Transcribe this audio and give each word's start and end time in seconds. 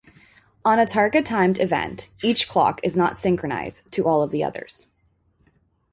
On 0.65 0.79
a 0.79 0.85
targa-timed 0.87 1.59
event, 1.59 2.09
each 2.23 2.49
clock 2.49 2.79
is 2.83 2.95
not 2.95 3.19
synchronised 3.19 3.83
to 3.91 4.07
all 4.07 4.23
of 4.23 4.31
the 4.31 4.43
others. 4.43 4.87